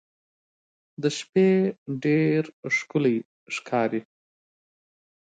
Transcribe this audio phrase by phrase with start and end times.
[1.01, 1.47] د شپې
[2.03, 2.43] ډېر
[2.75, 3.17] ښکلی
[3.55, 4.01] ښکاري.